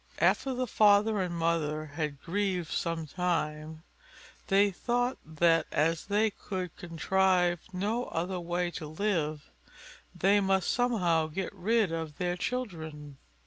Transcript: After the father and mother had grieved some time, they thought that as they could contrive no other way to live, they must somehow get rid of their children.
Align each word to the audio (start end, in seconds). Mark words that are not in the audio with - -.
After 0.17 0.55
the 0.55 0.65
father 0.65 1.21
and 1.21 1.35
mother 1.35 1.85
had 1.85 2.23
grieved 2.23 2.71
some 2.71 3.05
time, 3.05 3.83
they 4.47 4.71
thought 4.71 5.19
that 5.23 5.67
as 5.71 6.07
they 6.07 6.31
could 6.31 6.75
contrive 6.75 7.59
no 7.71 8.05
other 8.05 8.39
way 8.39 8.71
to 8.71 8.87
live, 8.87 9.51
they 10.15 10.39
must 10.39 10.73
somehow 10.73 11.27
get 11.27 11.53
rid 11.53 11.91
of 11.91 12.17
their 12.17 12.35
children. 12.35 13.19